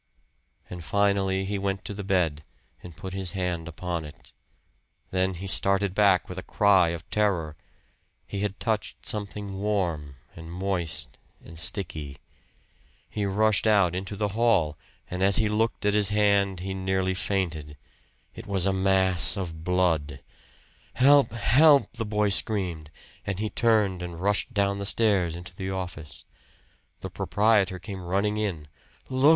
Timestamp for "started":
5.45-5.93